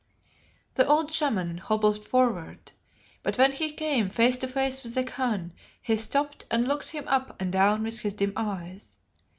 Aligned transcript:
The 0.73 0.87
old 0.87 1.13
Shaman 1.13 1.59
hobbled 1.59 2.07
forward, 2.07 2.71
but 3.21 3.37
when 3.37 3.51
he 3.51 3.69
came 3.69 4.09
face 4.09 4.35
to 4.37 4.47
face 4.47 4.81
with 4.81 4.95
the 4.95 5.03
Khan 5.03 5.53
he 5.79 5.95
stopped 5.95 6.43
and 6.49 6.67
looked 6.67 6.89
him 6.89 7.07
up 7.07 7.39
and 7.39 7.51
down 7.53 7.83
with 7.83 7.99
his 7.99 8.15
dim 8.15 8.33
eyes. 8.35 8.97